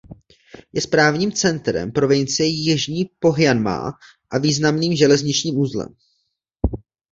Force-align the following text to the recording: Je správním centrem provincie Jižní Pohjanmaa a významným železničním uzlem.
Je 0.73 0.81
správním 0.81 1.31
centrem 1.31 1.91
provincie 1.91 2.47
Jižní 2.49 3.09
Pohjanmaa 3.19 3.91
a 4.31 4.37
významným 4.37 4.95
železničním 4.95 5.57
uzlem. 5.57 5.87